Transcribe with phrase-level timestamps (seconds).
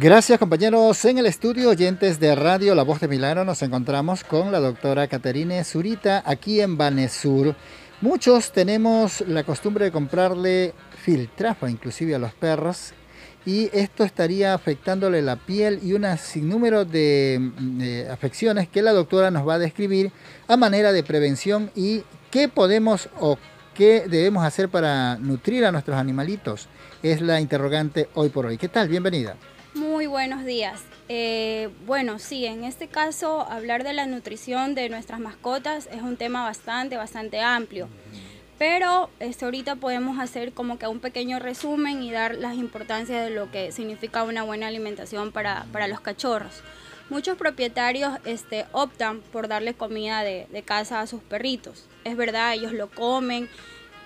[0.00, 1.04] Gracias compañeros.
[1.06, 5.08] En el estudio oyentes de Radio La Voz de Milagro nos encontramos con la doctora
[5.08, 7.56] Caterine Zurita aquí en Banesur.
[8.00, 10.72] Muchos tenemos la costumbre de comprarle
[11.02, 12.92] filtrafa inclusive a los perros
[13.44, 19.32] y esto estaría afectándole la piel y un sinnúmero de, de afecciones que la doctora
[19.32, 20.12] nos va a describir
[20.46, 23.36] a manera de prevención y qué podemos o
[23.74, 26.68] qué debemos hacer para nutrir a nuestros animalitos.
[27.02, 28.58] Es la interrogante hoy por hoy.
[28.58, 28.88] ¿Qué tal?
[28.88, 29.34] Bienvenida.
[30.08, 30.80] Buenos días.
[31.10, 36.16] Eh, bueno, sí, en este caso hablar de la nutrición de nuestras mascotas es un
[36.16, 37.88] tema bastante, bastante amplio.
[38.58, 43.30] Pero este, ahorita podemos hacer como que un pequeño resumen y dar las importancias de
[43.30, 46.62] lo que significa una buena alimentación para, para los cachorros.
[47.10, 51.86] Muchos propietarios este, optan por darle comida de casa a sus perritos.
[52.04, 53.50] Es verdad, ellos lo comen,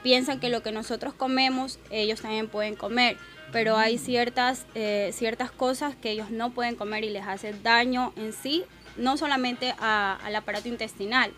[0.03, 3.17] piensan que lo que nosotros comemos, ellos también pueden comer
[3.53, 8.13] pero hay ciertas, eh, ciertas cosas que ellos no pueden comer y les hace daño
[8.17, 8.65] en sí,
[8.97, 11.33] no solamente al aparato intestinal,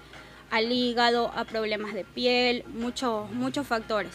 [0.51, 4.13] al hígado, a problemas de piel, muchos, muchos factores.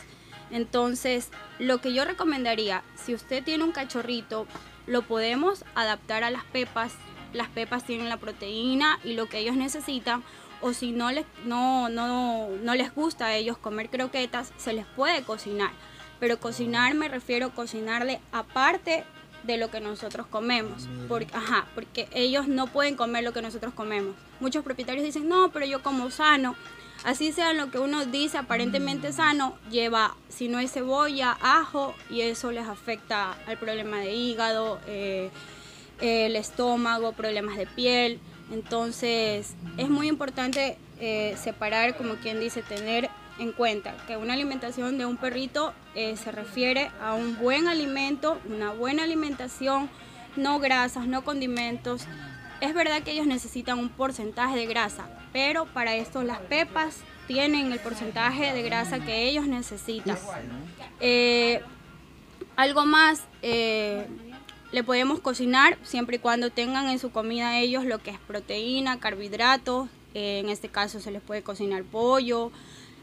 [0.49, 4.47] Entonces, lo que yo recomendaría, si usted tiene un cachorrito,
[4.87, 6.93] lo podemos adaptar a las pepas.
[7.33, 10.23] Las pepas tienen la proteína y lo que ellos necesitan.
[10.61, 14.85] O si no les, no, no, no les gusta a ellos comer croquetas, se les
[14.85, 15.71] puede cocinar
[16.19, 19.05] pero cocinar me refiero a cocinarle aparte
[19.43, 23.73] de lo que nosotros comemos, porque, ajá, porque ellos no pueden comer lo que nosotros
[23.73, 24.15] comemos.
[24.41, 26.55] Muchos propietarios dicen, no, pero yo como sano.
[27.05, 32.21] Así sea lo que uno dice aparentemente sano, lleva, si no es cebolla, ajo, y
[32.21, 35.31] eso les afecta al problema de hígado, eh,
[36.01, 38.19] el estómago, problemas de piel.
[38.51, 44.97] Entonces es muy importante eh, separar, como quien dice, tener en cuenta que una alimentación
[44.97, 49.89] de un perrito eh, se refiere a un buen alimento, una buena alimentación,
[50.35, 52.05] no grasas, no condimentos.
[52.61, 57.71] Es verdad que ellos necesitan un porcentaje de grasa, pero para esto las pepas tienen
[57.71, 60.17] el porcentaje de grasa que ellos necesitan.
[60.99, 61.61] Eh,
[62.55, 64.05] algo más, eh,
[64.71, 68.99] le podemos cocinar siempre y cuando tengan en su comida ellos lo que es proteína,
[68.99, 69.89] carbohidratos.
[70.13, 72.51] en este caso se les puede cocinar pollo,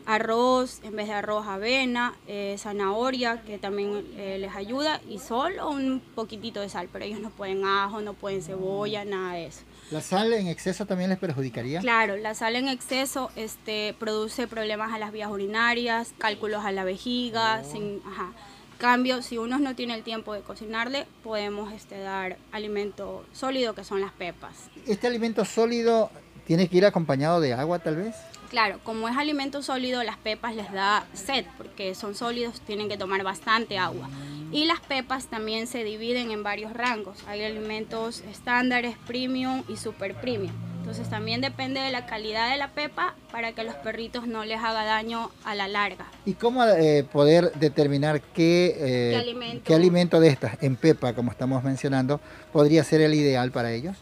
[0.06, 5.68] arroz, en vez de arroz avena, eh, zanahoria, que también eh, les ayuda, y solo
[5.68, 9.62] un poquitito de sal, pero ellos no pueden ajo, no pueden cebolla, nada de eso.
[9.90, 11.80] ¿La sal en exceso también les perjudicaría?
[11.80, 16.84] Claro, la sal en exceso este, produce problemas a las vías urinarias, cálculos a la
[16.84, 17.70] vejiga, oh.
[17.70, 18.32] sin, ajá.
[18.78, 23.84] Cambio, si uno no tiene el tiempo de cocinarle, podemos este, dar alimento sólido, que
[23.84, 24.54] son las pepas.
[24.86, 26.10] ¿Este alimento sólido
[26.46, 28.14] tiene que ir acompañado de agua tal vez?
[28.50, 32.96] Claro, como es alimento sólido, las pepas les da sed, porque son sólidos, tienen que
[32.96, 34.08] tomar bastante agua.
[34.52, 37.18] Y las pepas también se dividen en varios rangos.
[37.26, 40.52] Hay alimentos estándares, premium y super premium.
[40.86, 44.60] Entonces también depende de la calidad de la pepa para que los perritos no les
[44.60, 46.06] haga daño a la larga.
[46.24, 51.64] ¿Y cómo eh, poder determinar qué, eh, ¿Qué alimento de estas en pepa, como estamos
[51.64, 52.20] mencionando,
[52.52, 53.96] podría ser el ideal para ellos?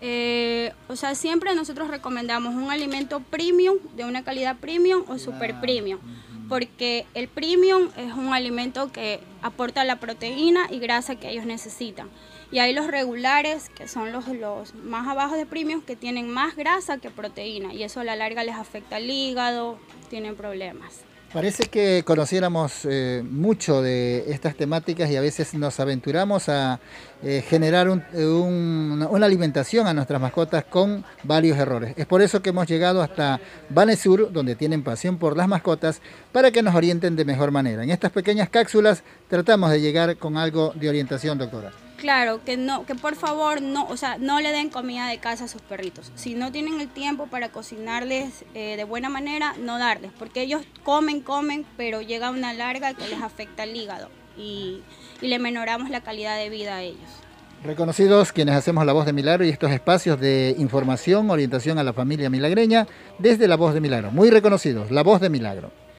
[0.00, 5.60] Eh, o sea, siempre nosotros recomendamos un alimento premium, de una calidad premium o super
[5.60, 6.00] premium,
[6.48, 12.08] porque el premium es un alimento que aporta la proteína y grasa que ellos necesitan.
[12.52, 16.56] Y hay los regulares, que son los, los más abajo de premium, que tienen más
[16.56, 19.78] grasa que proteína, y eso a la larga les afecta al hígado,
[20.08, 21.04] tienen problemas.
[21.32, 26.80] Parece que conociéramos eh, mucho de estas temáticas y a veces nos aventuramos a
[27.22, 31.94] eh, generar una alimentación a nuestras mascotas con varios errores.
[31.96, 36.50] Es por eso que hemos llegado hasta Banesur, donde tienen pasión por las mascotas, para
[36.50, 37.84] que nos orienten de mejor manera.
[37.84, 41.70] En estas pequeñas cápsulas tratamos de llegar con algo de orientación, doctora.
[42.00, 45.44] Claro, que no, que por favor no, o sea, no le den comida de casa
[45.44, 46.10] a sus perritos.
[46.14, 50.62] Si no tienen el tiempo para cocinarles eh, de buena manera, no darles, porque ellos
[50.82, 54.80] comen, comen, pero llega una larga que les afecta el hígado y,
[55.20, 57.10] y le menoramos la calidad de vida a ellos.
[57.62, 61.92] Reconocidos quienes hacemos La Voz de Milagro y estos espacios de información, orientación a la
[61.92, 62.86] familia milagreña
[63.18, 64.10] desde La Voz de Milagro.
[64.10, 65.70] Muy reconocidos, La Voz de Milagro.